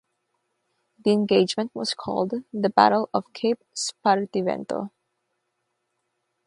The 1.05 1.11
engagement 1.11 1.75
was 1.75 1.93
called 1.93 2.33
the 2.51 2.71
Battle 2.71 3.07
of 3.13 3.31
Cape 3.33 3.59
Spartivento. 3.75 4.89